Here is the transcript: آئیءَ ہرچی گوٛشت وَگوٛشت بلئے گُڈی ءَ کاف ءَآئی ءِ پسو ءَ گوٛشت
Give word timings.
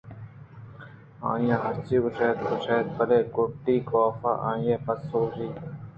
آئیءَ 1.29 1.61
ہرچی 1.63 1.97
گوٛشت 2.03 2.37
وَگوٛشت 2.41 2.85
بلئے 2.97 3.19
گُڈی 3.35 3.75
ءَ 3.83 3.87
کاف 3.89 4.19
ءَآئی 4.31 4.69
ءِ 4.75 4.83
پسو 4.85 5.21
ءَ 5.27 5.33
گوٛشت 5.33 5.75